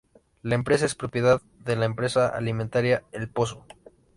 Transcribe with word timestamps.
La 0.41 0.55
empresa 0.55 0.87
es 0.87 0.95
propiedad 0.95 1.43
de 1.63 1.75
la 1.75 1.85
empresa 1.85 2.27
alimentaria 2.29 3.03
ElPozo. 3.11 3.67